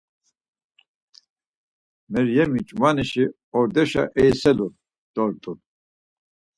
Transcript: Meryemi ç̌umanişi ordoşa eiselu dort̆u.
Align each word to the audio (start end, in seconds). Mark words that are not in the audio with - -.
Meryemi 2.11 2.59
ç̌umanişi 2.67 3.25
ordoşa 3.57 4.03
eiselu 4.21 4.67
dort̆u. 5.13 5.51